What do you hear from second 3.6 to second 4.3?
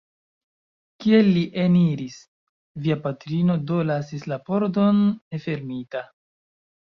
do lasis